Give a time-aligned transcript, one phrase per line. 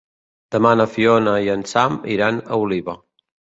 [0.55, 3.01] Demà na Fiona i en Sam iran a Oliva.